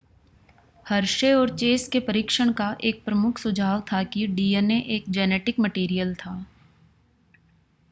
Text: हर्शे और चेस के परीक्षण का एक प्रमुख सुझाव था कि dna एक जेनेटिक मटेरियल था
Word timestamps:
हर्शे 0.85 1.31
और 1.33 1.49
चेस 1.57 1.87
के 1.87 1.99
परीक्षण 1.99 2.51
का 2.53 2.75
एक 2.83 3.03
प्रमुख 3.05 3.37
सुझाव 3.37 3.81
था 3.91 4.01
कि 4.05 4.27
dna 4.29 4.81
एक 4.89 5.09
जेनेटिक 5.09 5.59
मटेरियल 5.59 6.15
था 6.15 6.35